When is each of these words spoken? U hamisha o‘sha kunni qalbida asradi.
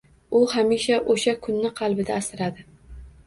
U 0.37 0.39
hamisha 0.53 0.95
o‘sha 1.15 1.35
kunni 1.45 1.71
qalbida 1.81 2.17
asradi. 2.21 2.67